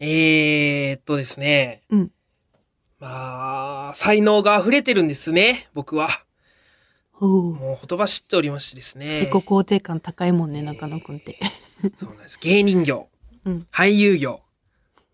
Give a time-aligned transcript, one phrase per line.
[0.00, 1.82] えー、っとですね。
[1.90, 2.10] うん
[3.00, 6.08] まあ、才能が溢れてるんですね、僕は。
[7.12, 7.54] ほう。
[7.54, 9.20] もうほとばしっておりましてですね。
[9.20, 11.38] 自己肯定感高いもんね、中野くんって。
[11.96, 12.38] そうなんです。
[12.40, 13.08] 芸人業、
[13.44, 14.40] うん俳優業、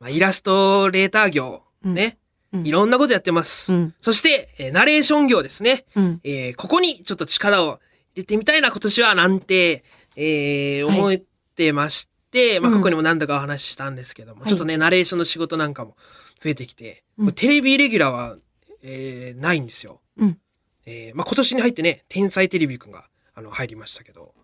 [0.01, 2.19] まあ、イラストレーター業、ね、
[2.53, 3.75] うんいろんなことやってます。
[3.75, 5.85] うんそして、えーナレーション業ですね。
[5.95, 6.21] うん。
[6.25, 7.80] えーここにちょっと力を
[8.14, 9.85] 入れてみたいな、今年は、なんて、
[10.16, 11.19] えーはい思っ
[11.55, 12.14] てまして、
[12.61, 15.96] まあ、うん過去にも何度かお話ししたんですけども、はいちょっとね、ナレーションの仕事なんかも
[16.43, 18.36] 増えてきて、うんテレビレギュラーは、
[18.82, 20.00] えーないんですよ。
[20.18, 20.39] うん。
[20.86, 24.35] えーまあ、今年に入ってね、天才テレビくんが、あの、入りましたけど、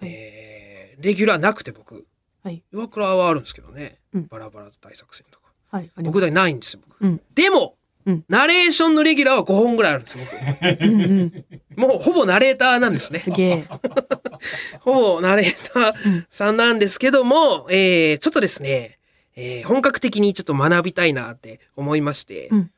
[0.00, 2.06] はいえーレギュラーなくて僕、
[2.42, 2.62] はい。
[2.72, 5.46] 岩倉はあるんですけどね、うんバラバラ大作戦とか。
[5.70, 5.90] はい。
[5.96, 7.04] 僕だけないんですよ、僕。
[7.04, 7.20] うん。
[7.34, 7.76] でも、
[8.06, 10.84] うんナレーションのレギュラーは5本ぐらいあるんですよ、僕。
[10.84, 11.44] うんうん。
[11.76, 13.18] もうほぼナレーターなんですね。
[13.18, 13.64] すげえ。
[14.86, 18.98] ほぼナレーターさんなんですけども、えー、ちょっとですね、
[19.34, 22.70] えー本格的にちょっと学びたいなって思いまして、うん。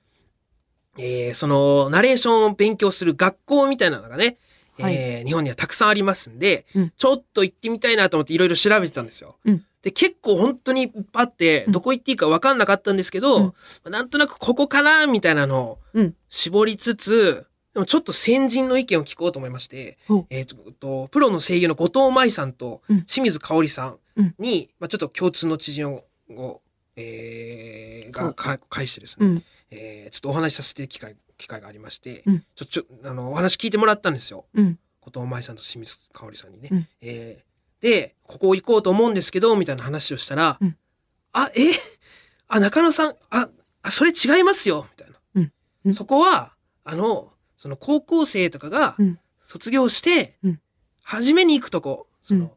[0.97, 4.39] えーそのナレーションを勉強する学校みたいなのがね、
[4.81, 4.95] はい。
[4.95, 6.93] えー日本にはたくさんありますんで、うん。
[6.97, 9.37] ちょっと行ってみたいなと思っていろいろ調べてたんですよ。
[9.45, 9.65] うん。
[9.83, 11.73] で、結構本当にいっぱいあって、うん。
[11.73, 13.45] どこ行っていいか分かんなかったんですけど、うん。
[13.45, 13.53] ま
[13.85, 16.15] あなんとなくここかなみたいなのをうん。
[16.31, 17.47] 絞りつつ、
[17.79, 19.99] でもちょっと先人の意見を聞こうと思いまして、
[20.31, 20.47] えっ、
[20.81, 23.03] と、プロの声優の後藤舞さんとうん。
[23.05, 24.35] 清水香織さんうん。
[24.37, 26.61] に、まあ、ちょっと共通の知人を、を
[26.97, 29.45] えーがか介してですね、うん。
[29.71, 32.45] えーちょっとお話しさせて機会機会がありまして、うん。
[32.57, 34.47] ちょちょあのお話聞いてもらったんですよ。
[34.55, 34.77] うん。
[35.01, 36.71] 後藤舞さんと清水香織さんにね。
[36.73, 36.89] うん。
[37.01, 37.49] えー
[37.81, 40.77] でここ行こうと思うんですけどみたいな話をしたら「うん。
[41.33, 41.61] あえ
[42.49, 43.49] あ中野さんあ
[43.83, 45.13] あそれ違いますよ」みたい
[45.85, 45.93] な。
[45.93, 49.19] そこはあのその高校生とかがうん。
[49.45, 50.61] 卒業してうん。
[51.03, 52.53] 初めに行くとこその、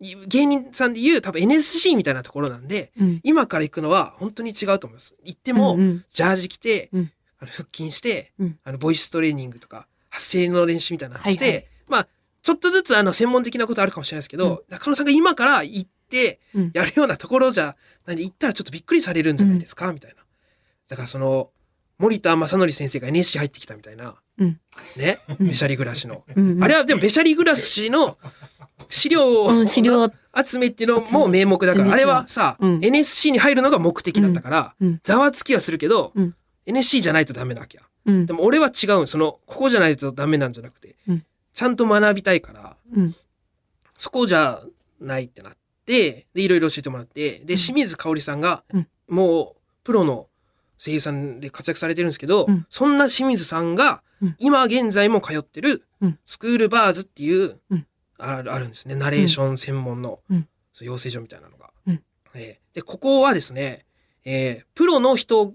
[0.00, 3.20] 芸人さんで言う多分 NSC みたいなところなんでうん。
[3.22, 5.14] 今から行くのは本当に違うと思います。
[5.24, 6.04] 行っても、うんうん。
[6.10, 7.12] ジャージ着て、うん。
[7.38, 8.58] あの腹筋して、うん。
[8.64, 11.66] あのボイストレーニングとか発声の練習みたいなのして、はいはい。
[11.88, 12.08] まあ
[12.42, 16.70] ちょっとずつあの専門的なことあるかもしれないですけど、中野さんが今から行ってうん。
[16.74, 17.76] やるようなところじゃ
[18.06, 20.24] なんで行ったらちょっとびっくりされるんじゃないですか、みたいな。
[20.88, 21.50] だからその
[21.98, 24.60] 森田正則先生が NSC 入ってきたみたいな、うん。
[24.96, 26.24] ね、べしゃり暮らしの。
[26.34, 26.62] うん。
[26.62, 28.18] あれはでもべしゃり暮らしの
[28.88, 30.10] 資料を、うん、資料。
[30.36, 32.14] 集めっていうのも名目だから、あれ全然違う。
[32.14, 32.84] はさ、うん。
[32.84, 34.88] NSC に入るのが目的だったから、うん。
[34.88, 36.34] うんざわつきはするけど、うん。
[36.66, 37.84] NSC じゃないとダメなわけや。
[38.06, 38.26] うん。
[38.26, 38.32] で。
[38.32, 41.24] も俺は違うその、ここじゃないとダメなんじゃなくて、うん。
[41.52, 43.14] ちゃんと学びたいから、うん。
[43.96, 44.60] そこじゃ
[45.00, 45.52] ないってなっ
[45.86, 48.88] て、で、いろいろ教えてもらって、で、清水香織さんが、うん。
[49.08, 50.26] もう、プロの
[50.78, 57.86] 声優さんで活躍されてるんですけど、うんそんな清水さんが、うん今現在も通ってるうん、スクールバーズっていう、うん
[58.18, 58.94] あるあるんですね。
[58.94, 60.20] ナレーション専門の、
[60.80, 61.70] 養成所みたいなのが。
[61.86, 62.02] うん
[62.34, 63.84] えーで、ここはですね、
[64.24, 65.52] えープロの人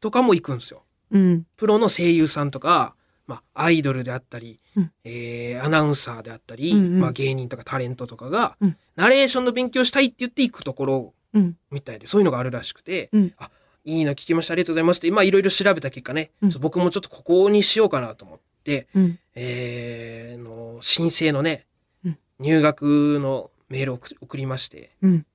[0.00, 0.84] とかも行くんですよ。
[1.10, 1.46] うん。
[1.56, 2.94] プロの声優さんとか、
[3.26, 11.56] まあ、アイドルであったり、うんえーアナウンサーであったり、うんうんまあ、芸人とかタレントとかが、うんナレーションの勉強したいって言って行くところうん。
[11.70, 13.50] みたいで、そういうのがあるらしくて、うんあ、
[13.84, 16.50] いいの聞きました、ありがとうございますって、まあ、いろいろ調べた結果ね、うん。
[16.60, 19.18] 僕もちょっとここにしようかなと思って、うん。
[19.34, 21.66] えーの申請のね、
[22.04, 22.18] うん。
[22.38, 25.26] 入学のメールを送送りまして、うん。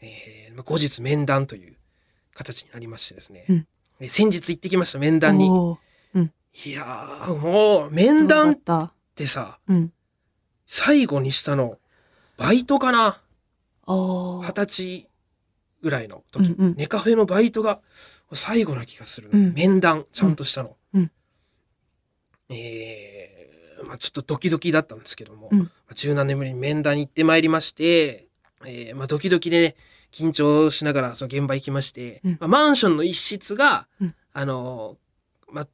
[0.00, 1.76] えーまあ後日面談という
[2.34, 3.66] 形になりましてですね、うん。
[4.00, 5.48] え先日行ってきました、面談に。
[5.48, 5.84] おー。
[6.66, 9.92] いやー、もう、面談ってさ、うん。
[10.68, 11.78] 最後にしたの、
[12.36, 13.20] バイトかな？
[13.88, 15.08] 二十歳
[15.84, 16.74] ぐらいの時、うんうん。
[16.76, 17.80] ネカフェのバイトが
[18.32, 19.52] 最後な気がするな、うん。
[19.52, 20.76] 面談、ちゃんとしたの。
[20.94, 21.10] うん。
[22.48, 25.58] えーまあちょっとドキドキだったんですけども、うん。
[25.58, 28.28] まあ十何年ぶりに面談に行ってまいりまして、
[28.64, 29.76] えーまあドキドキでね、
[30.10, 32.32] 緊張しながらその現場行きまして、うん。
[32.40, 34.14] まあマンションの一室が、うん。
[34.32, 35.68] あのー、まあ、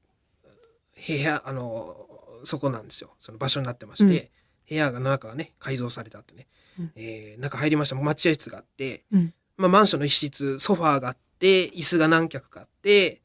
[1.06, 2.10] 部屋、あのー
[2.43, 3.10] そこなんですよ。
[3.20, 4.31] その場所になってまして、
[4.66, 6.47] 部屋が中がね、改造されてあってね、
[6.78, 6.93] うん。
[6.97, 7.97] えー中入りました。
[7.97, 9.34] 待合室があって、うん。
[9.60, 13.20] まあ、マンションの一室、ソファーがあって、椅子が何脚かあって、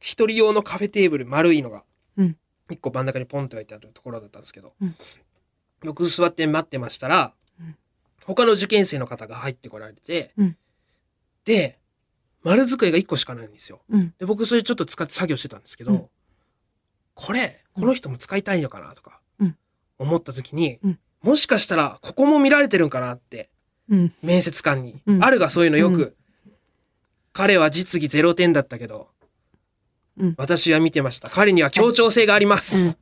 [0.00, 1.82] 一人用のカフェテーブル丸いのが、
[2.18, 2.36] うん。
[2.68, 4.94] 一個真ん中にポンと置いてあるところだったんですけど、うん。
[5.80, 7.74] 僕座って待ってましたら、うん。
[8.22, 10.56] 他の受験生の方が入ってこられて、うん。
[11.46, 11.78] で、
[12.42, 13.80] 丸机が一個しかないんですよ。
[13.88, 14.14] うん。
[14.18, 16.08] で、僕それちょっと使って作業してたんですけど、うん。
[17.14, 19.56] これ、この人も使いたいのかなとかうん、
[19.98, 20.98] 思った時に、うん。
[21.22, 23.48] もしかしたらここも見られてるんかなって、
[23.90, 24.12] うん。
[24.22, 25.00] 面接官に。
[25.06, 26.14] うんあるがそういうのよく、うん
[27.34, 29.08] 彼は実技0点だったけど、
[30.16, 31.30] うん私は見てました。
[31.30, 32.98] 彼には協調性があります。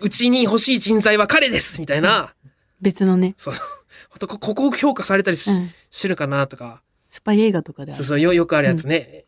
[0.00, 2.34] うちに欲しい人材は彼ですみたいな、
[2.80, 3.34] 別のね。
[3.36, 3.66] そうそう。
[4.10, 7.92] ほんとこここを評価されたりし,、うんしてるかなとか、スパイ映画とかで。
[7.92, 9.24] そうそう、よ、よくあるやつね。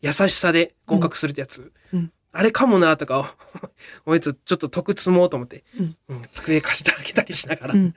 [0.00, 1.72] 優しさで合格するってやつ。
[1.92, 3.34] うんあれかもなとか、
[4.06, 7.94] おやつちょっと得積もうと思って、うんうん机貸してあげたりしながら、うん。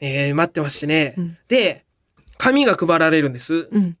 [0.00, 1.14] えー待ってましてね。
[1.18, 1.84] うんで、
[2.38, 3.68] 紙が配られるんです。
[3.70, 3.96] うん。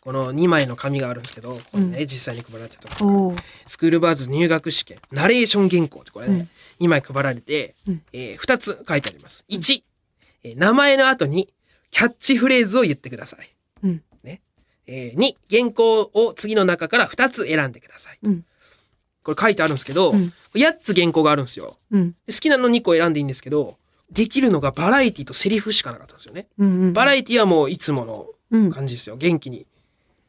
[0.00, 6.48] この2枚の紙があるんですけど、これね、実際に配られてたおースクールバーズ入学試験、ナレーション原稿ってこれね、
[6.80, 9.44] 2枚配られて、うんえ2つ書いてあります。
[9.48, 9.82] 1、
[10.44, 11.52] えー名前の後に
[11.90, 13.50] キャッチフレーズを言ってください。
[13.82, 14.02] うん。
[14.22, 14.40] ね。
[14.86, 18.18] えー2、原稿を次の中から2つ選んでください。
[19.28, 19.34] うん。
[19.34, 21.76] これ書いてあるんですけど、うん8つ原稿があるんですよ。
[21.90, 22.10] うん。
[22.26, 23.76] で好きなの2個選んでいいんですけど、
[24.10, 26.48] できるのがバラエティとセリフしかなかったんですよね。
[26.58, 26.68] うん。
[26.68, 26.92] うん。
[26.92, 28.70] バラエティはもういつものうん。
[28.70, 29.16] 感じですよ。
[29.16, 29.66] 元気に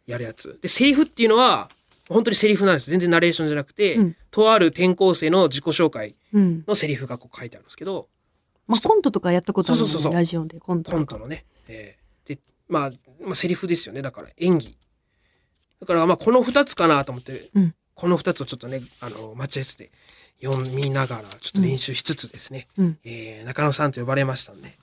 [0.06, 0.60] やるやつ。
[0.62, 1.69] で、セリフっていうのは、
[2.10, 2.90] 本当にセリフなんです。
[2.90, 6.63] 全然ナレーションじゃなくて、うんとある転校生の自己紹介うん。
[6.68, 8.07] のセリフがこう書いてあるんですけど、
[8.68, 10.92] まあ、コントとかやったことあるうそうラジオでコント。
[10.92, 11.46] コントのね。
[11.68, 12.92] えーで、まあ、
[13.22, 14.01] まあ、セリフですよね。
[14.04, 14.78] だから演技。
[15.81, 19.92] だからまあ、この二つかなと思って、うんこの二つをちょっとね、あの、待合室で
[20.42, 22.98] 読みながら、ちょっと練習しつつですね、うん。
[23.04, 24.78] えー中野さんと呼ばれましたんで、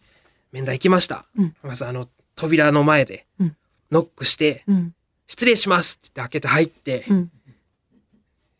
[0.52, 1.24] 面談行きました。
[1.38, 3.56] うんまずあの、扉の前でうん、
[3.90, 4.94] ノックして、うん。
[5.28, 7.30] 失礼しますって言って開けて入って、うん。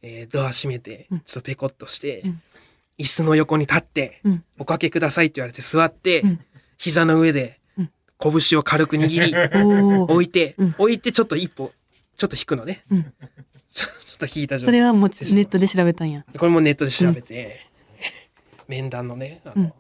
[0.01, 2.43] えードア閉めてうん、ちょっとペコッとして、うん
[2.99, 4.45] 椅子の横に立って、うん。
[4.59, 6.41] おかけくださいって言われて座って、うん
[6.79, 9.35] 膝の上でうん、拳を軽く握り、
[10.09, 11.75] 置いて、うん置いてちょっと一歩、
[12.17, 12.85] ちょっと引くのね。
[14.17, 14.87] っと引いた状それ態。
[14.89, 16.25] はもうネットで調べたんや。
[16.39, 17.61] これもネットで調べて、
[18.69, 19.73] 面談のね、あの、うん。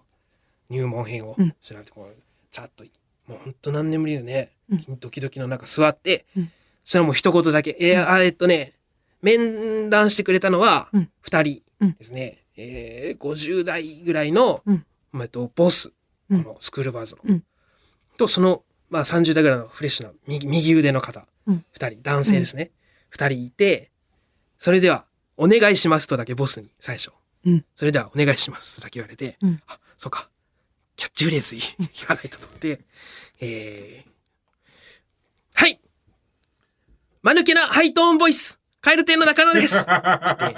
[0.68, 1.54] 入門編をうん。
[1.60, 2.16] 調べて、こう、
[2.50, 2.84] ちゃっと、
[3.26, 4.98] もうほんと何年ぶりよね、うん。
[5.00, 6.44] ドキドキの中座って、うん。
[6.84, 8.74] そしたらもう一言だけ、えーあえっとね、
[9.22, 11.92] 面談してくれたのはうん、二人うん。
[11.96, 12.38] ですね。
[12.56, 14.84] えー、50代ぐらいの、うん。
[15.20, 15.94] えっと、ボス、こ
[16.30, 16.42] うん。
[16.42, 17.22] のスクールバーズの。
[17.24, 17.44] うん。
[18.16, 21.64] と、その、まあ30代ぐらいのフレッシュな右右腕の方、うん。
[21.72, 22.70] 二人、男性ですね。
[23.10, 23.90] 二、人いて、
[24.58, 25.04] それでは、
[25.36, 27.10] お願いしますとだけボスに最初。
[27.44, 27.64] うん。
[27.74, 30.30] それではお願いしますとだけ言われて、うんあ、そうか。
[30.96, 32.80] キャッチフレーズ言わないとと思って、
[33.40, 34.10] えー、
[35.52, 35.78] はい
[37.22, 40.56] 間抜けなハイトーンボイスカエル亭の中野ですつって、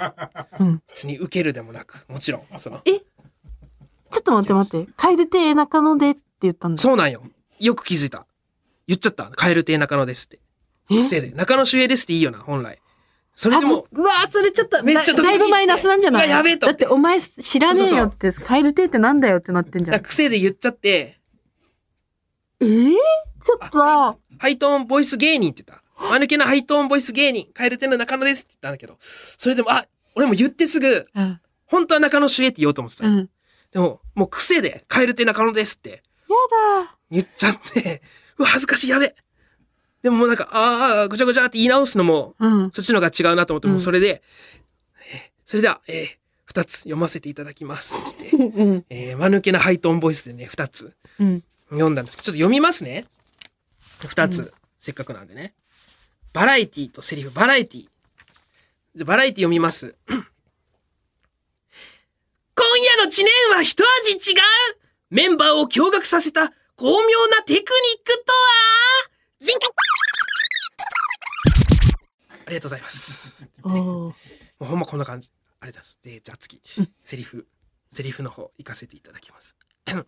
[0.59, 0.81] うん。
[0.87, 2.91] 別に受けるでもなく、もちろん、その、え？
[2.91, 3.01] ちょ
[4.19, 4.91] っと待って待って。
[4.95, 6.81] カエル亭中野でって言ったんだ。
[6.81, 7.23] そうなんよ。
[7.59, 8.25] よく気づいた。
[8.87, 9.25] 言っちゃった。
[9.25, 10.39] カエル亭中野ですって。
[10.91, 10.97] え？
[10.99, 11.31] 癖で。
[11.31, 12.79] 中野周平ですっていいよな、本来。
[13.39, 19.99] それあでも、うわーそれちょっとめっちゃだだいぶマイナスなんじゃないやべえとだってお前知らねえよってカエル亭ってなんだよってなってんじゃん。
[20.01, 21.21] 癖で言っちゃって、
[22.59, 22.91] えー、
[23.41, 24.17] ちょっとは。
[24.39, 26.09] ハイトーンボイス芸人って言った。
[26.09, 29.85] 間抜けなハイトーンボイス芸人、カエル亭の中野ですって言ったんだけど、それでも、あ、
[30.15, 31.39] 俺も言ってすぐ、うん。
[31.65, 33.11] 本当は中野周平って言おうと思ってたよ。
[33.11, 33.29] うん。
[33.71, 35.95] でも、もう癖で、カエル亭中野ですってや
[36.83, 36.97] だ。
[37.09, 38.01] 言っちゃって、
[38.37, 39.15] うわ、恥ずかしい、やべ。
[40.01, 42.71] でももうなんか、ああ、ごちゃごちゃって言い直すのも、うん。
[42.71, 44.21] そっちのが違うなと思って、うんもうそれで、
[45.11, 48.85] えーそれでは、えー二つ読ませていただきますって言って、 うん。
[48.89, 51.43] えー、間抜けなハイトーンボイスでね、二つうん。
[51.69, 53.05] 読んだんですけど、ちょっと読みますね。
[54.07, 55.53] 二つ、せっかくなんでね。
[56.33, 57.81] バラエティとセリフ、バラエティ。
[57.81, 59.93] じゃあバラエティ読みます。
[60.07, 60.17] 今
[62.81, 64.37] 夜の知念は一味違う
[65.11, 67.63] メンバーを驚愕させた巧妙なテクニッ
[68.03, 69.08] クとは？
[69.41, 69.59] 前回
[72.45, 73.47] ありがとうございます。
[73.63, 74.09] も
[74.59, 75.29] うほんまこんな感じ。
[75.61, 75.99] ありがとうございます。
[76.03, 77.47] で、じゃあ次、うんセリフ、
[77.91, 79.55] セリフの方行かせていただきます。
[79.85, 80.05] は、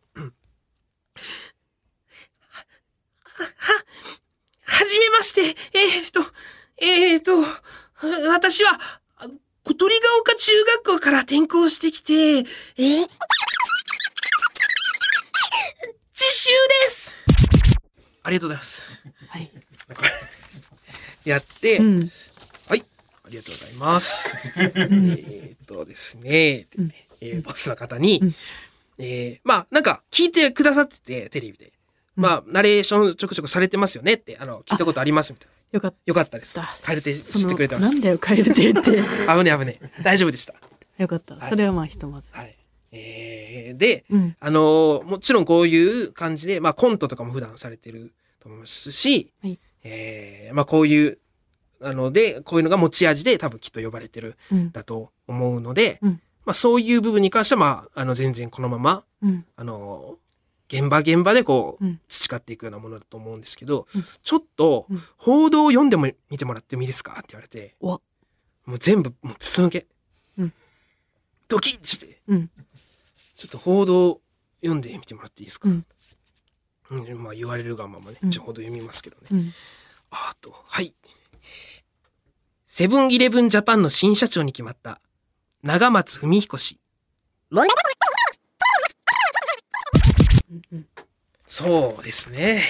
[4.65, 5.41] はじめまして。
[5.77, 6.21] えー、っと、
[6.77, 7.33] えー、っと、
[8.29, 8.79] 私は、
[9.17, 9.27] あ
[9.63, 12.43] 小鳥ヶ丘中学校から転校してきて、えー、
[16.11, 16.49] 自習
[16.85, 17.15] です
[18.23, 18.89] ありがとうございます。
[19.31, 19.49] はい。
[21.23, 22.11] やって、うん。
[22.67, 22.83] はい。
[23.23, 24.53] ありがとうございます。
[24.59, 28.35] えーっとですね、うんえーボスの方に、うん
[28.99, 31.71] えーまあ、なんか聞いてくださってて、テレビで。
[32.17, 35.51] まあ、ナレーションちょくちょくされてますよねって、あの、聞いたことありますみたいな。
[35.71, 36.77] よかっよかったですだ。
[36.81, 37.23] カエル亭た。
[37.23, 38.81] 知ってくれてましなんだよ、カエル亭って。
[38.81, 38.91] た。
[39.37, 40.53] 危ね危ね大丈夫でした。
[40.97, 41.49] よかった。
[41.49, 42.27] それはまあひとまず。
[42.33, 42.57] はい。
[42.91, 44.35] えーで、うん。
[44.39, 48.11] あのーもちろんこういう感じで、まあコントとかも普段されてる
[48.41, 49.59] と思いますし、はい。
[49.83, 51.19] えーまあこういう、
[51.81, 54.71] あので、こういうのが持ち味で多分きっと呼ばれてるうん。
[54.71, 56.21] だと思うので、うん。
[56.45, 59.45] まあそういう部分に関しては、まあ、あの全然このまま、うん。
[59.55, 60.17] あの
[60.67, 61.99] 現場現場でこう、うん。
[62.07, 64.03] 培っていくようなものだと思うんですけど、うん。
[64.23, 65.01] ちょっとうん。
[65.17, 67.13] 報道を読んでも見てもらってもいいですか？
[67.13, 68.01] って言われて、も
[68.67, 69.87] う全部もう筒抜け。
[70.37, 70.53] うん。
[71.47, 72.49] ドキッして、うん。
[73.35, 74.21] ちょっと報道
[74.61, 75.67] 読んでみてもらっていいですか、
[77.15, 79.27] まあ言われるがままね、うんちょうど読みますけどね。
[79.31, 79.53] うん。
[80.11, 80.93] あと、はい。
[82.65, 84.99] セブンイレブンジャパンの新社長に決まった、
[85.63, 86.79] 長松文彦氏。
[91.47, 92.61] そうですね。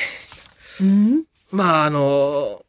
[0.82, 1.24] うん？
[1.52, 2.66] まあ、あの、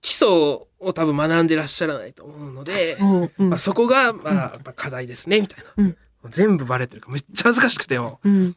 [0.00, 5.72] 基礎を多分学んでらっしゃらないと思うので、おううんまあ、そこが、まあ、課題ですね、みたいな。
[5.76, 5.96] うん
[6.30, 8.20] 全部バレてるから、めっちゃ恥ずかしくてよ。
[8.22, 8.56] うん。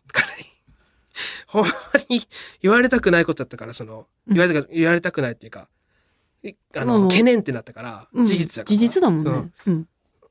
[1.47, 1.69] ほんま
[2.09, 2.27] に
[2.61, 5.67] 言われたくないことだったから、その、言われたく言われたくないっていうか、
[6.43, 7.07] いあの、うん。
[7.07, 8.25] 懸念ってなったから、うん。
[8.25, 8.77] 事実だから。
[8.77, 9.51] 事実だもんね。
[9.65, 9.71] う。
[9.71, 9.87] ん。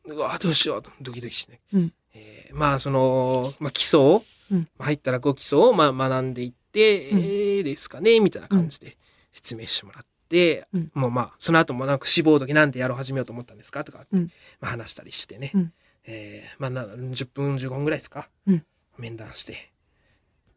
[0.07, 1.53] うわ、どうしよう、ドキドキして。
[1.53, 1.61] ね。
[1.73, 1.93] うん。
[2.15, 4.69] えーまあ、その、まあ、基礎を、うん。
[4.79, 7.19] 入ったらこう基礎を、まあ、学んでいって、うん。
[7.19, 8.97] えーですかね、みたいな感じで
[9.33, 10.91] 説明してもらって、うん。
[10.95, 14.31] もうまあ、その後もなんか志望時なんでやろう始めようと思ったんですかとか、うん。
[14.61, 15.51] まあ、話したりしてね。
[15.55, 15.73] うん。
[16.05, 18.65] えーまあ、な10分15分ぐらいですか、うん。
[18.99, 19.73] 面談して、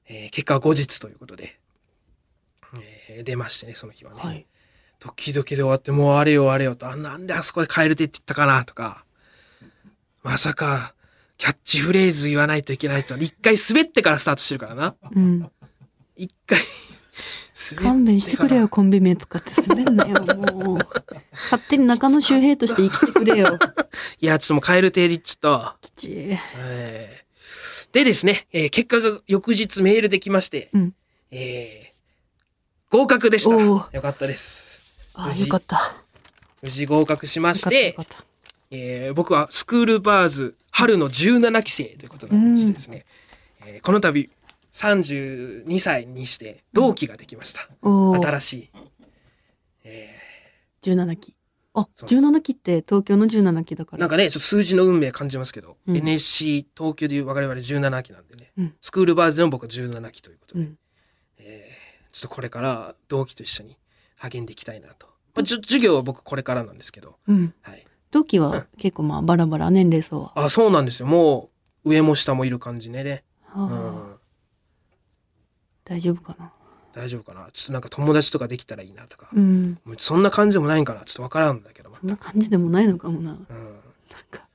[0.10, 1.60] えー結果は後日ということで、
[3.10, 4.20] えー出ましてね、その日はね。
[4.22, 4.46] はい。
[5.00, 9.04] ドキドキで終わって、もうあれよあれよと、あ、なんであそこでカエル手って言ったかなとか、
[10.24, 10.94] まさか、
[11.38, 14.96] キャッチフレーズ言わないといけないと、一回滑ってからスタートしてるからな。
[15.16, 15.52] うん。
[16.16, 16.60] 一回、
[17.76, 18.70] 勘弁してくれよ、。
[18.70, 20.78] コンビ名使って滑んなよ、もう。
[21.32, 23.58] 勝手に中野周平として生きてくれよ。
[24.20, 25.88] いや、ちょっともうカエル手でちゃった。
[25.88, 26.38] きちい。
[26.58, 27.27] えー
[27.92, 30.94] でですね、えー結果が翌日メールできまして、うん。
[31.32, 31.88] えー
[32.90, 33.52] 合格でした。
[33.62, 35.12] よかったです。
[35.14, 35.96] あ無事よかった。
[36.62, 37.98] 無事合格しまして。
[38.72, 43.06] えー僕はスクールバーズ春の17期生ということになりましてですね、
[43.66, 44.30] えーこの度
[44.74, 47.68] 32歳にして同期ができました。
[47.82, 48.16] おお。
[48.22, 48.70] 新しい。
[49.84, 50.16] え
[50.84, 51.34] 17期。
[51.80, 53.98] あ、そう17期って東京の17期だから。
[53.98, 60.78] ーなんかね、ちょっと数字の運命感じますけど、うん NSC 東京でいう我々17期なんでね、うんスクールバーズでも僕は17期ということで、うん。
[61.38, 63.78] えーちょっとこれから同期と一緒に
[64.16, 65.06] 励んでいきたいなと。
[65.36, 67.54] まあ、じゅ授業は僕これからなんですけど、うん。
[67.62, 67.86] はい。
[68.10, 70.32] 同期は結構まあバラバラ、年齢層は。
[70.46, 71.06] あ、そうなんですよ。
[71.08, 71.52] も
[71.84, 73.24] う上も下もいる感じでね。
[73.56, 74.18] うあんあ。
[75.86, 76.52] 大丈夫かな。
[76.98, 77.50] 大丈夫かな？
[77.54, 79.78] ちょっとなんか友達とかできたらいいなとか、うん。
[80.00, 81.02] そんな感じでもないんかな？
[81.02, 83.34] ちょっとわからんんだけど、まそんな感じでもないのかもな。
[83.34, 83.46] なんうん、
[84.32, 84.48] か、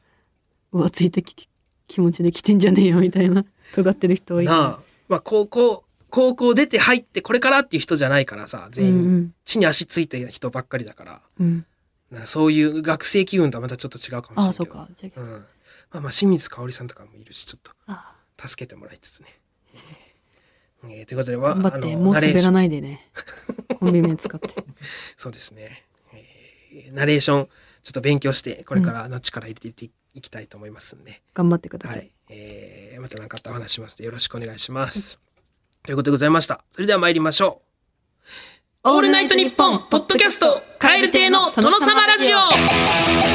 [0.72, 1.48] 浮ついたき
[1.86, 3.44] 気持ちで来てんじゃねえよみたいな、
[3.74, 11.46] 尖ってる人多いなあ、まあ高校、高校出て入ってこれからっていう人じゃないからさ、全員、うん地に足ついた人ばっかりだから、うん。
[11.46, 11.66] うん。
[12.10, 15.20] なんかそういう学生気分とはまたちょっと違うかもしれああ、ないけど。
[15.20, 15.30] そうか。
[15.30, 15.44] うん。
[15.92, 19.28] まあまあ清水香織さんとかもいるし、ちょっとあ、あ助けてもらいつつね。
[20.84, 23.08] えーということで、わ頑張って、もう滑らないでね。
[23.78, 24.48] コンビ名使って。
[25.16, 25.84] そうですね。
[26.12, 27.48] えーナレーション、
[27.82, 31.22] ちょっと勉強して、これからの力入れていきたいと思いますんで。
[31.34, 31.96] 頑張ってくださ。
[31.96, 32.10] はいい。
[32.28, 35.18] えー、また何かあったらお話ししますのでよろしくお願いします。
[35.84, 36.64] ということでございました。
[36.72, 37.62] それでは参りましょ
[38.84, 38.90] う。
[38.90, 43.31] オールナイトニッポンポッドキャストカエル亭の殿様ラジオ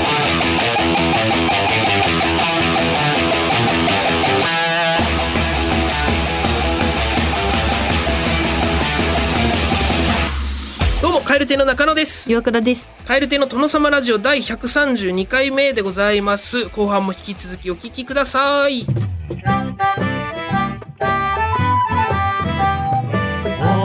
[11.38, 12.32] カエル亭の中野です。
[12.32, 12.90] 岩倉です。
[13.06, 16.68] カエル亭の殿様ラジオ第132回目でございます。
[16.70, 18.82] 後半も引き続きお聞きください。
[18.82, 18.88] オー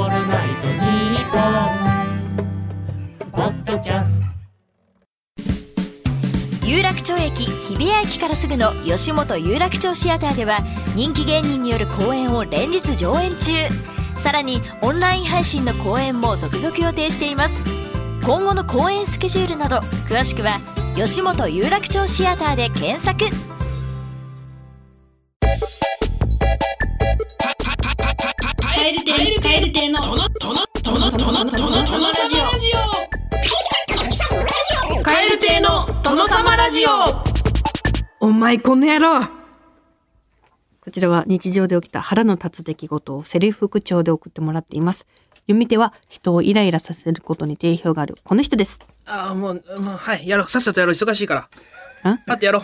[0.09, 1.41] ルナイトニッポン」
[3.31, 4.27] ポッドキャスト
[6.67, 10.61] 有楽町駅日比谷駅からすぐの吉本有楽町シアターでは
[10.97, 13.69] 人気芸人による公演を連日上演中
[14.23, 17.65] さらにオンライン配信の公演も続々予定しています。
[18.25, 20.61] 今後の公演スケジュールなど詳しくは
[20.95, 23.25] 吉本有楽町シアターで検索。
[28.61, 29.99] カエル亭、カエル亭の、
[35.03, 35.69] カエル亭の
[36.05, 36.91] 殿様ラジオ。
[38.21, 39.27] お前この野郎。
[39.27, 39.42] こ
[40.93, 45.07] ちらは日常で起きた腹の立つ出来事をセリフ口調で送ってもらっています。
[45.49, 48.79] 読み手は人をイライラさせることに定評があるこの人です。
[49.07, 50.49] ああ、もう、もう、はい、やろう。
[50.49, 50.95] さっさとやろう。
[50.95, 51.49] 忙しいか
[52.05, 52.13] ら。
[52.13, 52.63] んパッてやろ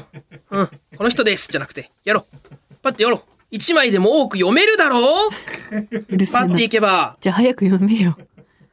[0.50, 0.58] う。
[0.58, 0.66] うん。
[0.96, 1.48] この人です。
[1.50, 2.76] じゃなくて、やろう。
[2.82, 3.20] パッてやろう。
[3.50, 5.30] 一枚でも多く読めるだろう？
[5.72, 6.62] うるパッて。
[6.64, 8.16] いけば、じゃあ早く読めよ。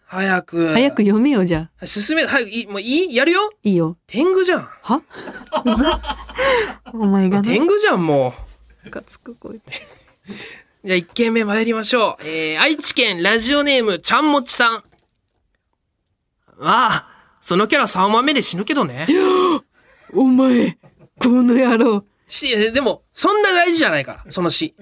[0.05, 0.73] 早く。
[0.73, 1.85] 早く読めよじゃあ。
[1.87, 3.15] 進め、早く、いいもういい？
[3.15, 3.51] やるよ？
[3.63, 3.97] いいよ。
[4.05, 4.61] 天狗じゃん。
[4.83, 5.01] は？
[5.65, 5.99] う ざ
[6.93, 7.47] お前がね。
[7.49, 8.44] 天狗じゃん、もう。
[8.85, 9.71] ムカつくこいつ。
[10.83, 12.23] じゃあ、一件目参りましょう。
[12.23, 14.75] えー、愛知県ラジオネーム、ちゃんもちさん。
[14.77, 14.83] あ
[16.61, 17.07] あ、
[17.41, 19.07] そのキャラ3話目で死ぬけどね。
[20.13, 20.77] お前、
[21.19, 22.05] この野郎。
[22.27, 24.75] し、でも、そんな大事じゃないから、その死。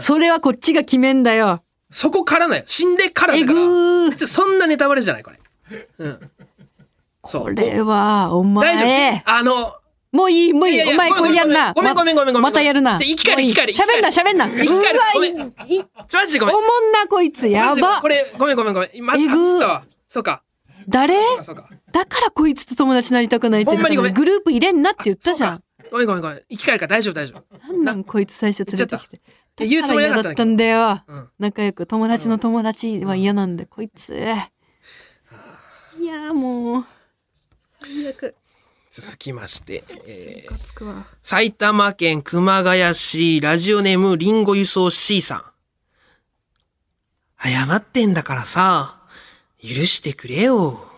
[0.00, 1.62] それはこっちが決めんだよ。
[1.90, 2.62] そこからだよ。
[2.66, 3.58] 死んでからえだから。
[3.58, 4.10] ぐー。
[4.10, 5.88] 別にそんなネタバレじゃない、これ。
[5.98, 6.30] うん。
[7.26, 7.42] そう。
[7.42, 9.30] これは、お大丈前夫。。
[9.30, 9.74] あの、
[10.12, 10.74] もういい、もういい。
[10.74, 11.72] いやいやお前これやんな。
[11.72, 12.98] ごめんごめんごめんごめんままたやるな。
[12.98, 14.48] 生き返れもういい生き返れ喋んな、喋んな。
[14.48, 15.32] 生き返れうわごめん。
[15.38, 16.54] いちょ、マジでごめん。
[16.56, 17.46] おもんな、こいつ。
[17.48, 18.08] やばこ。
[18.08, 18.90] れ、ごめんごめんごめん。
[18.94, 19.60] 今、えぐ。
[20.08, 20.42] そうか。
[20.88, 21.14] 誰？
[21.92, 25.62] だからこいつと友達になりたくないってほんまにごめんにグループ入れんなって言ったじゃん。
[25.92, 26.42] ごめんごめんごめん。
[26.50, 27.58] 生き返るから大丈夫大丈夫。
[27.58, 29.20] なんなんこいつ最初連れてきて。
[29.58, 31.02] 言言うつもりなかったんだよ。
[31.06, 31.28] うん。
[31.38, 34.16] 仲良く友達の友達は嫌なんで、こいつ。
[34.16, 34.18] い
[36.06, 36.84] やーもう。
[37.82, 38.34] 最悪。
[38.90, 41.04] 続きまして、えー。
[41.22, 45.44] 埼玉県熊谷市ラジオネームリンゴ輸送 C さん。
[47.48, 49.00] 謝ってんだからさ、
[49.62, 50.88] 許してくれよ。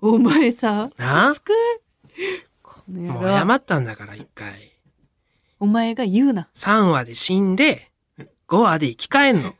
[0.00, 1.32] お前さ、な？
[2.88, 4.72] もう謝ったんだから一回。
[5.60, 6.48] お前が言うな。
[6.54, 7.92] 3話で死んで、
[8.48, 9.54] 5話で生き返んの。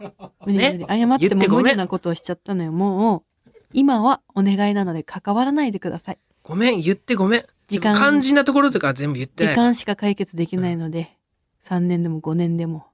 [0.44, 0.86] 無理無理。
[0.88, 2.72] 謝っても無理なことをしちゃったのよ。
[2.72, 6.18] もう、今はお願いなので関わらないでください。
[6.48, 7.44] ごめん、言ってごめん。
[7.68, 9.54] 時間肝心なところとかは全部言ってない。
[9.54, 11.14] 時間しか解決できないので、
[11.62, 12.86] 3年でも5年でも。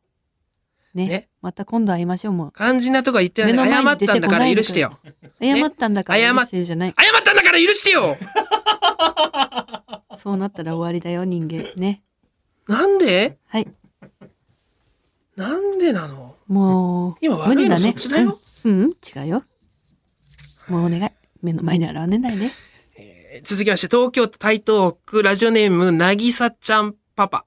[0.92, 1.06] ね。
[1.06, 3.52] ねまた今度会いましょうも肝心なとこは言ってない。
[3.52, 4.98] 目の謝ったんだから許してよ。
[5.40, 5.44] う。
[5.44, 6.94] 謝ったんだから謝っ許してるじゃない。
[6.98, 8.16] 謝ったんだから許してよ
[10.18, 11.70] そうなったら終わりだよ、人間。
[11.76, 12.02] ね。
[12.66, 13.38] なんで？
[13.46, 13.68] はい。
[15.36, 16.34] なんでなの？
[16.48, 17.90] もう、今悪いのそ無理だね。
[17.90, 18.40] っちだよ？
[18.64, 19.44] うん、うん、違うよ。
[20.68, 21.10] もうお願い。
[21.40, 22.50] 目の前に現れないで。
[23.42, 27.46] 続きまして、東京都台東区ラジオネーム、なぎさちゃんパパ。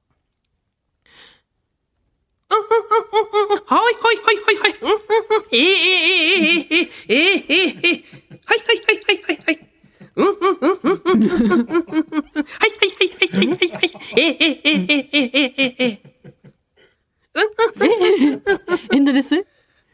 [2.49, 4.75] うんうんうんうんはいはいはいはいはい。
[4.81, 5.47] うんうんうん。
[5.51, 8.03] えー、えー、え、え、え、え、え、え、
[8.45, 9.59] はいはいはいはいはいはい。
[10.15, 11.67] うんうんうんうんうんうんうんうん。
[11.67, 13.91] はいはいはいはいはいはいはい。
[14.15, 16.17] えー、えー、えー、えー、えー、えー、えー、えー。
[18.95, 19.45] エンドレス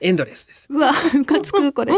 [0.04, 0.68] エンドレスです。
[0.70, 1.94] うわ、ムカつく、これ。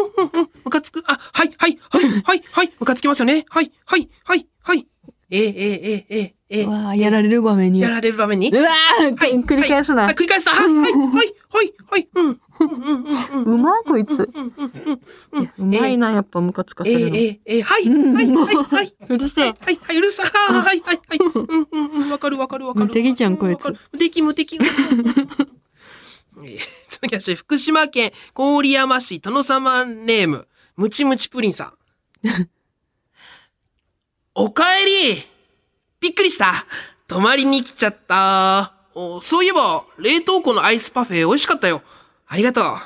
[0.64, 1.04] ムカつく？
[1.08, 3.46] あ、はい、はい、はい、はい、はい、ムカつきますよね。
[3.50, 4.88] はい、はい、はい、はい。
[5.32, 7.80] えー、えー、えー、えー、えー、うわ、やられる場面に。
[7.82, 10.14] やられる場面にうわはい繰り返すなはい、。
[10.14, 10.54] 繰り返すな。
[10.54, 12.26] はい、はい、はい、はい、はい、うん。
[12.28, 13.54] うん、うん、うん、うん。
[13.56, 14.30] うまこいつ。
[15.58, 17.16] うまいな、やっぱムカつかえー、せるの。
[17.18, 18.96] えー、えー、はい、うんはい、はい、はい。
[19.10, 19.46] うるせえ。
[19.46, 20.28] はい、はい、うるさい。
[20.28, 21.00] はい、はい、はい。
[21.18, 22.86] うん、うん、うん、わかるわかるわかる。
[22.86, 24.58] 無敵じゃんこいつ無敵、無敵。
[24.58, 24.66] う ん
[26.46, 31.74] えー続きまして、福島県郡山市殿様ネーム、ムチムチプリンさ
[32.24, 32.28] ん。
[34.34, 35.24] おかえり
[36.00, 36.66] びっくりした
[37.08, 41.82] 泊まりに来ちゃったおそういえば、冷凍庫のアイスパフェ美味しかったよ。
[42.28, 42.78] ありがとう。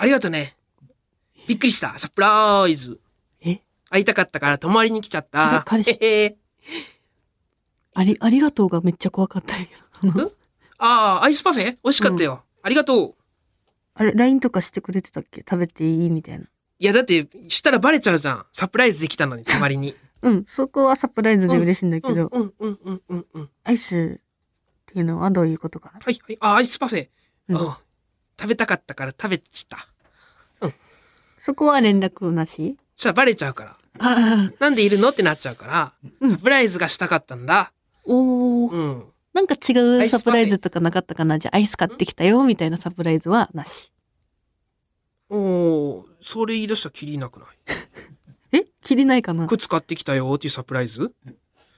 [0.00, 0.56] ありがとうね。
[1.46, 1.96] びっくりした。
[1.98, 3.00] サプライズ。
[3.40, 3.60] え？
[3.88, 5.62] 会いたかったから泊まりに来ちゃった。
[5.64, 6.36] 彼氏へへ
[7.94, 10.32] あり、ありがとうがめっちゃ怖かったんやけど。
[10.78, 11.76] ああ、アイスパフェ？
[11.82, 12.44] 美味しかったよ。
[12.62, 13.14] ありがとう。
[13.94, 15.40] あれ、LINE とかしてくれてたっけ？
[15.40, 16.44] 食べていいみたいな。
[16.78, 18.46] いや、だって、したらバレちゃうじゃん。
[18.52, 19.96] サプライズできたのに、泊まりに。
[20.22, 23.50] うん、そこはサプライズで嬉しいんだけうん、ど、うん、うん、うん、うん、うん。
[23.64, 26.00] アイスっていうのはどういうことかな？
[26.00, 26.36] はい、はい。
[26.40, 27.08] あ、アイスパフェ。
[27.48, 27.72] うんうん。
[28.40, 29.88] 食べたかったから食べちった。
[31.40, 32.76] そこは連絡なし？
[32.96, 33.76] そしたらバレちゃうから。
[34.00, 35.08] ああ、なんでいるの？
[35.10, 37.72] ってなっちゃうから、うんサプライズがしたかったんだ。
[38.04, 38.72] おー。
[38.72, 39.04] うん。
[39.48, 41.38] か違アうサプライズとかなかったかな？
[41.38, 43.90] じゃあアイス買ってきたよみたいなサプライズはなし。
[45.30, 47.48] おー、それ言い出したらきりなくない？
[48.58, 48.64] え？
[48.82, 49.46] 切りないかな？
[49.46, 51.12] 靴買ってきたよっていうサプライズ？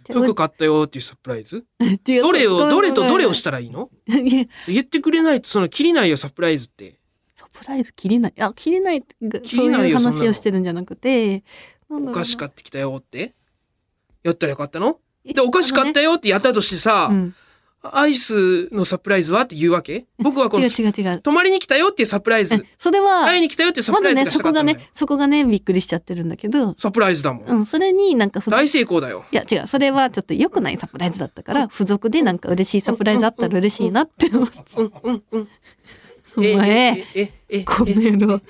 [0.09, 1.64] 服買ったよっていうサプライズ？
[2.22, 3.90] どれを、どれとどれをししたらいいの？
[4.66, 6.98] 言ってくれないと、その、切りないよ、サプライズって。
[7.37, 8.35] サプライズ切りない。
[8.40, 9.04] あ、切りない
[9.44, 11.42] そういう話をしてるんじゃなくて、
[11.88, 13.33] お菓子買ってきたよって。
[14.22, 15.00] やったらよかったの？
[15.24, 17.35] で、お菓子買ったよってやったとしてさ、うん。
[17.82, 20.04] アイスのサプライズはって言うわけ？
[20.18, 21.20] 僕はこの、違う違う違う。
[21.20, 27.46] 泊まりに来たよっていうサプライズえ、それは、会いに来たよっていうサまずね、プライズがしそこがね、そこがね、びっくりしちゃってるんだけど、サプライズだもん。
[27.46, 29.24] うん、それになんか大成功だよ。
[29.32, 34.58] いや違う、それはちょっと良くないサプライズだったから、付属でなんか嬉しいサプライズあったら嬉しいなって思って。
[34.76, 35.48] うん、うん、うん。
[36.36, 38.40] お前、え、え、え、この野郎。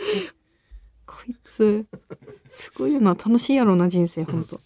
[1.07, 1.87] こいつ、
[2.49, 4.61] すごいよな、楽しいやろな、人生、ほんと。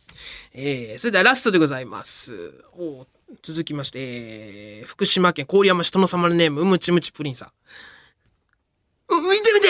[0.54, 2.54] えー、それではラストでございます。
[2.78, 3.06] お
[3.42, 7.48] 続きまして、えー、福島県郡山市殿様のネーム、ムチムチプリンさん。
[7.48, 9.68] う見て見て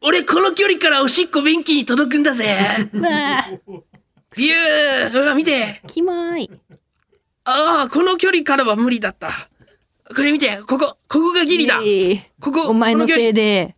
[0.00, 2.56] 俺この距離からおしっこ便器に届くんだぜ
[2.92, 3.50] うわあ、
[4.36, 6.50] ビューうわ、見てキモーい。
[7.44, 9.30] ああ、この距離からは無理だった。
[10.14, 11.80] これ見て、ここ、ここがギリだ。
[11.82, 13.74] いいここ、お前のせいで、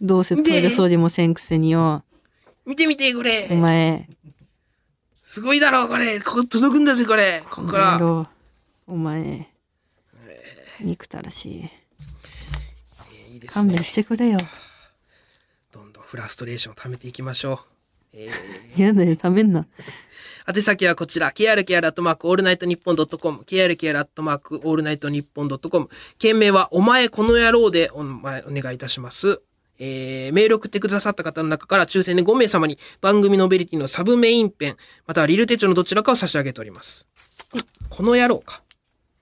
[0.00, 2.04] どうせトイレ掃除もせんくせによ、
[2.66, 3.54] 見て見て、これお。
[3.54, 4.08] 前、
[5.26, 6.20] すごいだろ、これ。
[6.20, 7.42] ここ届くんだぜ、これ。
[7.50, 8.30] ここから。
[8.86, 9.48] お前、
[10.80, 11.68] 憎たらし
[13.28, 13.32] い。
[13.32, 14.38] いいです勘弁してくれよ。
[16.00, 17.58] フラストレーションを溜めていきましょう。
[18.12, 19.66] えーやだよ、食べんな。
[20.46, 29.42] 宛先はこちら、krkr アットマークオールナイトニッポンドットコム、krkr アットマークオールナイトニッポンドットコム、件名はお前この野郎でお前お願いいたします。
[29.78, 37.06] えー、メールを送ってくださった方の中から抽選で5名様に番組ノベリティのサブメインペン、またはリル手帳のどちらかを差し上げております。
[37.88, 38.62] この野郎か。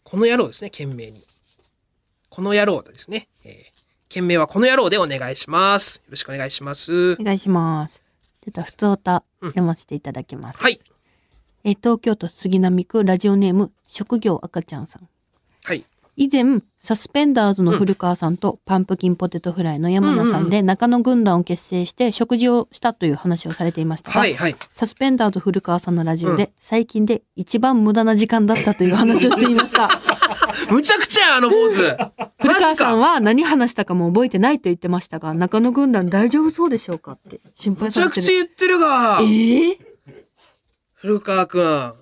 [0.02, 1.24] この野郎ですね、件名に。
[2.28, 3.28] この野郎ですね。
[3.44, 3.54] えー、
[4.08, 5.98] 件名はこの野郎でお願いします。
[5.98, 7.16] よろしくお願いしますお。
[7.24, 8.02] 願いします。
[8.44, 10.58] ちょっと普通歌読ませていただきます。
[10.60, 10.80] はい。
[11.64, 15.08] えー東京都杉並区ラジオネーム職業赤ちゃんさん。
[15.64, 15.84] はい。
[16.16, 24.57] 以前サスペンダーズの古川さんとパンプキンポテトフライの山名さんで中野軍団を結成して食事をしたという話をされていましたが、はい、はい。
[24.72, 29.88] サスペンダーズ古川さんのラジオで最近で一番無駄な時間だったという話をしていました。
[30.70, 31.96] むちゃくちゃやあの坊主。
[32.38, 32.77] 古川。
[32.77, 38.22] さんは何話したかも覚えてないと言ってましたが中野軍団大丈夫そうでしょうかって心配むちゃくされてる。
[38.22, 39.24] ちゃ言ってるがえ。
[39.24, 39.79] ー、
[40.94, 41.94] 古川くん。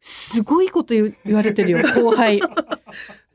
[0.00, 2.40] すごいこと言う言われてるよ後輩。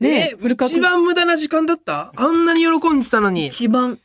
[0.00, 2.12] ねえ一番無駄な時間だった？
[2.16, 3.46] あんなに喜んでたのに。
[3.46, 3.98] 一番。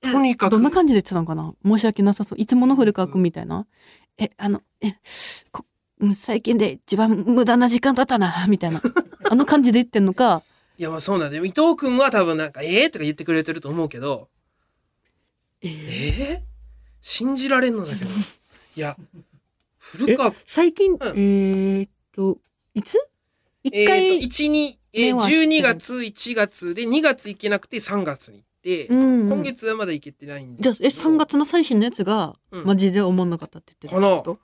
[0.00, 0.50] とにかく。
[0.52, 1.54] どんな感じで言ってたのかな？
[1.64, 2.38] 申し訳なさそう。
[2.40, 3.66] いつもの古川君みたいな、
[4.18, 4.96] えあのえ
[6.14, 8.82] 最近で一番無駄な時間だったなみたいな。
[9.30, 10.42] あの感じで言ってんのか。
[10.78, 11.44] いや、まあそうなんだよ。
[11.44, 14.28] 伊藤くんは多分なんか、ええとか言ってくれてると思うけど、
[15.62, 15.72] ええ
[16.42, 16.44] え
[17.00, 18.10] 信じられんのだけど。
[18.10, 18.96] いや、
[19.78, 20.98] 古川最近、ん。
[21.00, 22.38] えーっと
[22.74, 22.98] いつ？
[23.66, 25.42] 一回、と、1、2、えー、目は知ってる。
[25.46, 29.28] 12月、1月で、2月行けなくて3月に行って、うん。
[29.28, 31.14] 今月はまだ行けてないんでじゃあえすけど。
[31.14, 32.64] 3月の最新のやつが、うん。
[32.64, 34.40] マジで思んなかったって言ってかなるってこと？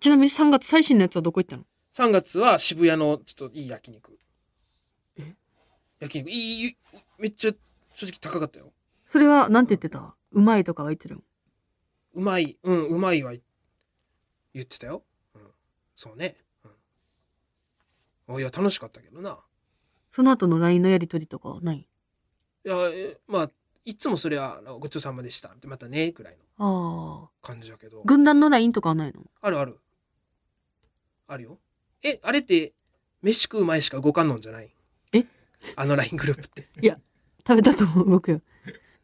[0.00, 4.18] ちなみに3月最新のやつはどこ行ったの？3月は渋谷のちょっといい焼肉。
[6.00, 6.76] 焼肉、いい
[7.18, 7.52] めっちゃ
[7.94, 8.72] 正直高かったよ。
[9.06, 10.14] それはなんて言ってた？
[10.32, 11.22] うまいとかは言ってるの？
[12.14, 13.32] うまい、うん、うまいは
[14.52, 15.02] 言ってたよ。
[15.34, 15.40] うん、
[15.96, 16.36] そうね。
[18.28, 19.38] うん、おいや、楽しかったけどな。
[20.10, 21.78] その後の LINE のやり取りとかはない？
[22.66, 23.50] いや、えまあ、
[23.84, 25.54] いつもそれは、ごちそうさまでした。
[25.66, 28.02] またね、くらいのああ感じだけど。
[28.04, 29.20] 軍団の LINE とかはないの？
[29.40, 29.78] あるある。
[31.26, 31.58] あるよ。
[32.02, 32.72] え、あれって、
[33.22, 34.70] 飯食う前しか動かんのんじゃない？
[35.12, 35.24] え？
[35.76, 36.68] あの LINE グループって。
[37.46, 38.40] 食べたと思う動くよ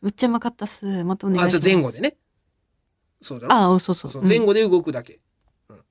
[0.01, 2.17] むっちゃうまかったっすまたお願いしあ、ますじゃあ前後でね。
[3.21, 3.53] そうだろ？
[3.53, 5.21] ああそうそうそう前うん後で動くだけ。
[5.69, 5.85] うん。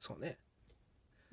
[0.00, 0.38] そうね。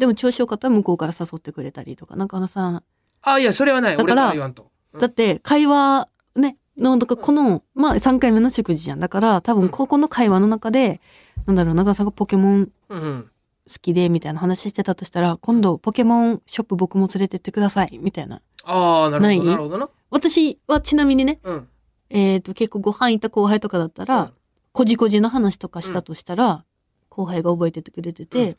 [0.03, 2.83] でも調子よかったら向こうから誘ってくれたりとか中野さん
[3.21, 3.95] あ、いや、それはない。
[3.95, 4.31] だから。
[4.31, 4.53] うん
[4.99, 11.01] だって会話ねのだからこのまあ3回目の食事じゃんだから多分ここの会話の中で
[11.47, 12.69] なんだろう中野さんがポケモン。
[12.89, 19.89] 好きでみたいな話してたとしたら今度ポケモンショップ僕も連れてってくださいみたいなああ、なるほど、なるほどな。
[20.09, 21.67] 私はちなみにねうん。
[22.09, 24.33] えっ、と結構ご飯行った後輩とかだったら、うん
[24.73, 26.65] こじこじの話とかしたとしたら、
[27.09, 28.57] 後輩が覚えててくれてて、うん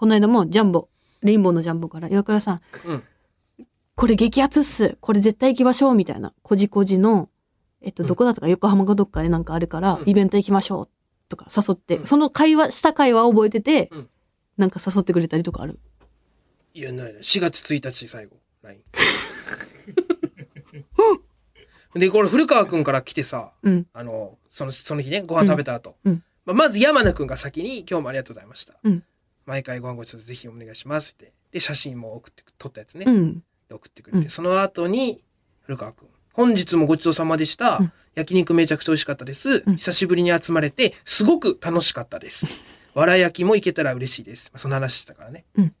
[0.00, 0.88] この間もジャンボ
[1.20, 3.02] レインボーのジャンボから岩倉さんうん。
[3.94, 7.28] これ激アツっすこれ絶対行きましょうみたいなこじこじの
[7.82, 10.88] えっとうんどこだったか横浜かどっかでなんかあるから、うんイベント行きましょう
[11.28, 14.08] とか誘って、うんその会話した会話を覚えてて、うん
[14.56, 15.78] なんか誘ってくれたりとかある？
[16.72, 17.22] いや、ないない。
[17.22, 18.38] 4月1日最後。
[18.62, 18.80] LINE。
[22.00, 25.96] で、これ古川くんから来てさ、うんあの、その、その日ね、ご飯食べた後。
[26.04, 28.74] うんうんまあ、まず山名くんが先に、今日もありがとうございました。
[28.82, 29.02] うん
[29.50, 31.32] 毎回ご飯ごちそうぜひお願いしますって。
[31.52, 33.04] で、写真も送ってく、撮ったやつね。
[33.06, 35.22] うんで送ってくれて、うんその後に、
[35.62, 36.08] 古川くん。
[36.32, 37.78] 本日もごちそうさまでした。
[37.78, 39.62] うん焼肉めちゃくちゃ美味しかったです。
[39.66, 42.46] うん久しぶりに集まれて、すごく楽しかったです。
[42.94, 44.50] わら焼きも行けたら嬉しいです。
[44.52, 45.44] まあ、その話したからね。
[45.56, 45.74] うん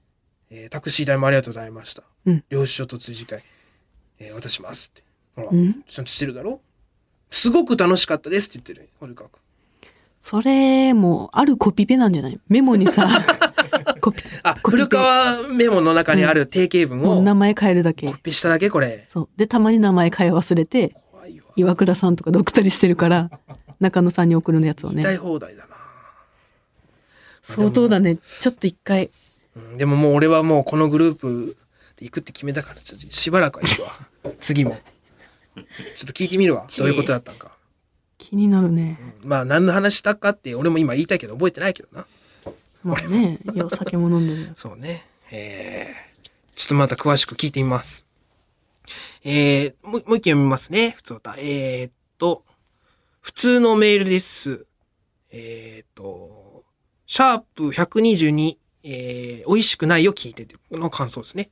[0.50, 2.02] えータクシー代もありがとうございました。
[2.26, 3.42] うん領収書と追試会、
[4.18, 5.02] えー渡しますって。
[5.36, 6.60] ほら、うんちゃんとしてるだろ？
[7.30, 8.88] すごく楽しかったですって言ってる。
[8.98, 9.40] 古川くん。
[10.18, 12.40] それもあるコピペなんじゃない？
[12.48, 13.08] メモにさ
[13.84, 14.28] あ、コピペ
[14.64, 19.06] 古川メモの中にある定型文をもう名前変えるだけコピーしただけこれ。
[19.08, 21.46] そうでたまに名前変え忘れて怖いわ。
[21.56, 23.30] 岩倉さんとかドクタリしてるから
[23.80, 25.76] 中野さんに送るやつを言い放題だな。
[27.42, 29.10] 相当だねちょっと一回
[29.56, 31.56] うんでももう俺はもうこのグループ
[32.00, 34.32] で行くって決めたから、ちょっとしばらくは行くわ。
[34.40, 34.78] 次も。
[35.54, 36.66] ちょっと聞いてみるわ。
[36.78, 37.52] どういうことだったんか。
[38.16, 42.06] 気になるねうんまあ何の話したかって俺も今言いたいけど覚えてないけどな。
[42.82, 45.06] まあねいやお酒も飲んでるよそうね。
[45.30, 48.06] えー、ちょっとまた詳しく聞いてみます。
[49.24, 50.90] えー、もうもう一件読みますね。
[50.90, 51.34] 普通歌。
[51.38, 52.44] えー、っと、
[53.20, 54.66] 普通のメールです。
[55.30, 56.64] えー、っと、
[57.06, 61.50] シャープ122、えー、美味しくないを聞いてての感想ですね。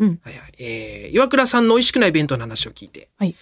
[0.00, 0.52] うんはいはい。
[0.58, 3.34] えー、岩倉さんの美味しくない弁当の話を聞いて、はい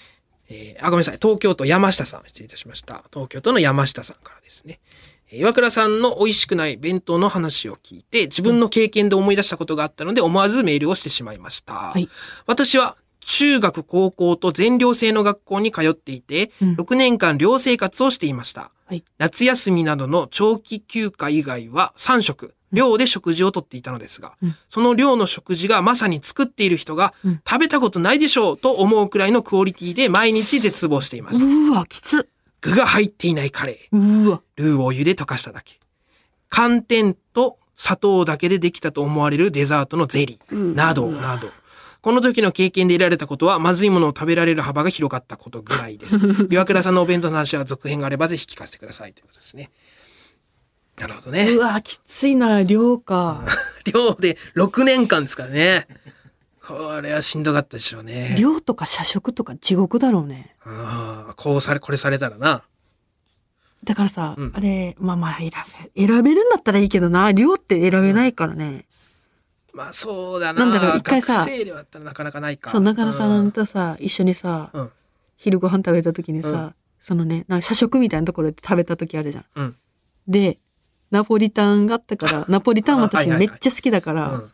[0.49, 1.19] ええーあ、ごめんなさい。
[1.21, 2.23] 東京都山下さん。
[2.27, 3.05] 失礼いたしました。
[3.13, 4.81] 東京都の山下さんからですね。
[5.33, 11.93] えー岩倉さんの美味しくない弁当の話を聞いて、自分の経験で思い出したことがあったので、思わずメールをしてしまいました。
[11.97, 12.09] い
[12.47, 18.71] 私は、中学、高校と全寮制の学校に通っていて、うん6年間寮生活をしていました。
[18.87, 19.05] はい。
[19.19, 31.45] 夏休みなどの長期休暇以外は3食、寮で食事をとっていたのですが、うんその寮の食事がまさに作っている人が、うん食べたことないでしょうと思うくらいのクオリティで毎日絶望していました。
[31.45, 32.29] うーわ、きつ。
[32.63, 34.41] 具が入っていないカレー、うーわ。
[34.57, 35.79] ルーをお湯で溶かしただけ。
[36.49, 41.51] 寒天と砂糖だけでできたと思われるデザートのゼリー、など、など。
[42.01, 46.19] この時の経験で得られたことは、まずいものを食べられる幅が広がったことぐらいです。
[46.51, 49.71] 岩倉さんのお弁当の話は続編があればぜひ聞かせてくださいということですね。
[50.99, 51.59] なるほどねう。
[51.59, 53.45] わ、きついな、量か。
[53.93, 55.89] 寮で6年間ですからね。
[56.67, 58.37] これはしんどかったでしょうね。
[58.39, 60.55] 量とか社食とか地獄だろうね。
[60.65, 62.63] ああ、こうされ、これされたらな。
[63.85, 65.51] だからさ、うんあれ、まあまあ選
[65.97, 68.85] べ、選べるんだったらいいけどな、量って選べないからね。
[69.73, 70.65] まあそうだな。
[70.65, 72.71] なんだろう一回さ学生寮だったらなかなかないか。
[72.71, 74.91] そう、中野さうんとさ、一緒にさ、うん。
[75.37, 79.45] 昼ご飯食べた時にさ、うんそのね、なんか社食みたいなところで食べた時あるじゃん。
[79.57, 79.77] うん。
[80.29, 80.59] で、
[81.11, 84.53] ナポリタンがあったから、 ナポリタン私はいはいはいめっちゃ好きだから、うん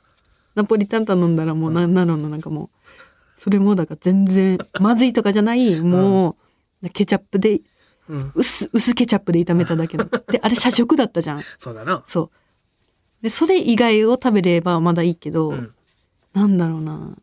[0.59, 6.37] ナポリタン頼んだらもうな、なののなんかもう、それもだから全然、まずいとかじゃない、も
[6.83, 7.61] う、ケチャップで、
[8.09, 8.33] うん。
[8.35, 10.05] 薄、薄ケチャップで炒めただけの。
[10.29, 11.43] で、あれ社食だったじゃん。
[11.59, 12.03] そうだな。
[12.07, 12.31] そ
[13.21, 13.23] う。
[13.23, 15.75] で、それ以外を食べればまだいいけど、うん。
[16.33, 17.15] なんだろうな。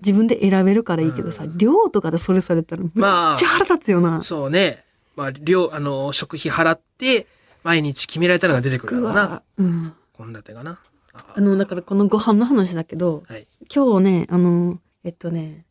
[0.00, 4.20] 自分で選べるからいいけどさ、量とかでそれされたらめっまあちゃ腹立つよな。
[4.20, 4.84] そうね。
[5.16, 7.26] まあ、量、あの、食費払って、
[7.62, 9.20] 毎日決められたのが出てくるからな。
[9.28, 9.92] わうん。
[10.16, 10.78] 献立がな。
[11.14, 13.46] ああの、だからこのご飯の話だけど、はい。
[13.74, 15.66] 今日ね、あの、えっとね、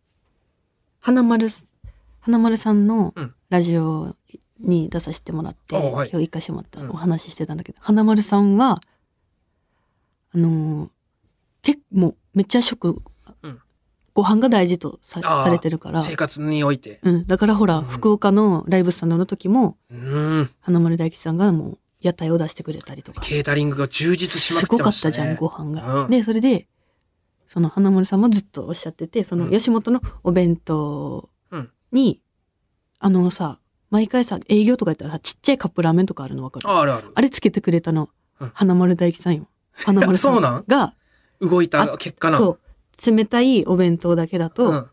[1.00, 1.74] 花丸す、
[2.20, 3.34] 花丸さんのうん。
[3.50, 4.16] ラジオ
[4.62, 6.10] に出させてもらって、おはい。
[6.10, 6.90] 今日行かしてもらったうん。
[6.92, 8.82] お話ししてたんだけど、花丸さんは、
[10.34, 10.90] あの、
[11.62, 13.02] 結構めっちゃ食、
[13.44, 13.60] うん。
[14.14, 17.00] ご飯が大事とさされてるから、生活において。
[17.04, 17.86] うん、だからほら、うん。
[17.86, 20.50] 福岡のライブスタンドの時も、うん。
[20.62, 23.22] 花丸大吉さんがもう屋台を出してくれたりとか。
[23.22, 25.12] ケータリングが充実しまくってすごかましたね。
[25.12, 26.04] ったじゃん、ご飯が。
[26.04, 26.68] うんで、それで、
[27.48, 32.22] その花丸さんもずっとおっしゃってて、そのうん吉本のお弁当うんに、
[33.00, 33.60] あのさ、
[33.90, 36.70] 毎回さ、営業とかやったらさ、ちっちゃいカップラーメンとかあるのわかる？
[36.70, 37.12] ああるある。
[37.14, 38.10] あれつけてくれたの、
[38.40, 39.48] うん花丸大吉さんよ。
[39.74, 40.56] 花丸さそうなん？
[40.62, 40.96] んが、
[41.40, 42.38] 動いた結果な。
[42.38, 42.60] そ
[43.08, 44.90] う、冷たいお弁当だけだと、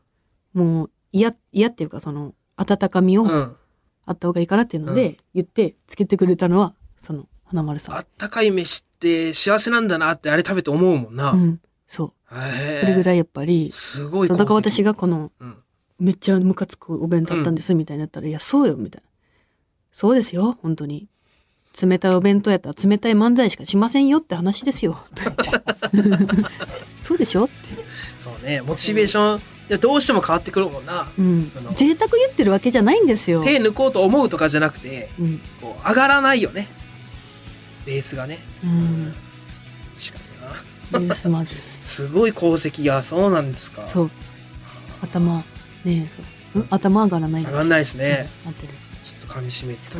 [0.54, 0.66] うん。
[0.76, 3.56] もう嫌、嫌っていうかその、温かみをうん。
[4.04, 7.96] あった方がいいからっていうので、言って、つけてくれたのは、その、花丸さん。
[7.96, 11.32] あったかい飯って幸せなんだなってあれ食べて思うもんな。
[11.32, 12.34] うん、そう。
[12.80, 15.56] それぐらいやっぱり、すごいだから私が、がこの、うん
[16.00, 19.08] めっちゃムカつくお弁当だったんですみたいになったら、いや、そうよ、みたいな。
[19.90, 21.08] そうですよ、本当に。
[21.82, 25.00] 冷たいお弁当やったら冷たい漫才しかしませんよって話ですよ。
[27.02, 27.44] そうでしょ？
[27.46, 27.54] って。
[28.20, 31.08] そうね、モチベーション、いやどうしても変わってくるもんな。
[31.18, 31.72] うんその。
[31.74, 33.42] 贅沢言ってるわけじゃないんですよ。
[33.42, 35.40] 手抜こうと思うとかじゃなくて、うん。
[35.60, 36.68] こう上がらないよね。
[37.88, 38.38] ベースがね。
[38.62, 39.14] うん。
[39.96, 41.06] 確かにな。
[41.06, 41.56] ユースマジ。
[41.80, 43.86] すごい功績や、そうなんですか。
[43.86, 44.10] そう。
[45.00, 45.38] 頭、
[45.84, 46.10] ね
[46.54, 46.66] え、ん？
[46.68, 48.28] 頭上がらない上がんないですね。
[48.44, 48.74] なってる。
[49.02, 49.98] ちょっと噛み締めてた。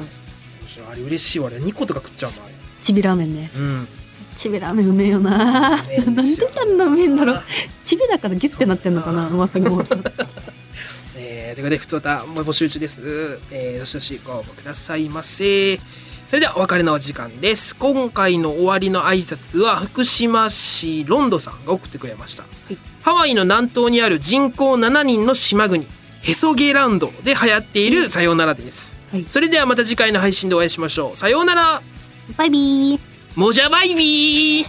[0.91, 1.47] あれ嬉しいわ。
[1.47, 2.55] あれ2個とか食っちゃうもん、あれ。
[2.83, 3.51] ちびラーメンね。
[3.57, 3.89] うん。
[4.37, 5.83] ちびラーメンうめえよな。
[5.91, 7.43] えんなんであんなうめえんだろう。
[7.87, 9.71] ちびだからギュッてなってんのかな、うまさが。
[11.17, 13.01] えー、ということで、ふつおた、募集中です。
[13.51, 15.81] えー、どしどしご応募くださいませ。
[16.29, 17.75] それではお別れのお時間です。
[17.75, 22.45] 今回の終わりの挨拶は、福島市ロンドさんが送ってくれました。
[23.01, 25.87] ハワイの南東にある人口7人の島国、
[26.21, 28.99] ヘソゲランドで流行っているさようならです。
[29.11, 31.17] はいそれではまた次回の配信でお会いしましょう。
[31.17, 31.81] さようなら
[32.37, 33.01] バイビー。
[33.41, 34.67] もじゃバイビー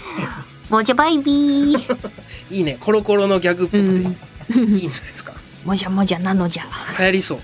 [0.69, 2.09] もじゃバイビー。
[2.55, 3.83] いいね、コロコロのギャグっぽく
[4.53, 5.33] て、いいんじゃないですか。
[5.65, 6.63] もじゃもじゃなのじゃ。
[6.97, 7.39] 流行りそう。